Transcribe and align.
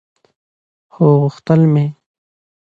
خو 0.93 1.05
غوښتل 1.21 1.61
مې 1.73 1.85